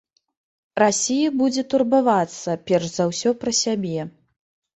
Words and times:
Расія 0.83 1.27
будзе 1.41 1.63
турбавацца, 1.73 2.57
перш 2.71 2.87
за 2.95 3.03
ўсё, 3.11 3.29
пра 3.45 3.51
сябе. 3.61 3.99